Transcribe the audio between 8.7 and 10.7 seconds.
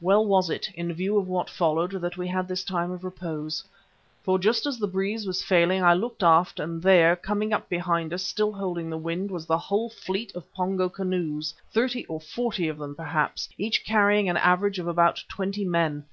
the wind, was the whole fleet of